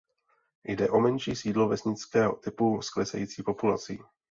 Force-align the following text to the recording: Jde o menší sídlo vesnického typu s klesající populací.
Jde 0.63 0.89
o 0.89 0.99
menší 0.99 1.35
sídlo 1.35 1.67
vesnického 1.67 2.35
typu 2.35 2.81
s 2.81 2.89
klesající 2.89 3.43
populací. 3.43 3.99